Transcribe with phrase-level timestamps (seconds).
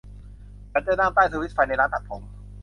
[0.71, 2.21] ฉันจะนั่งใต้สวิตช์ไฟในร้านตัดผม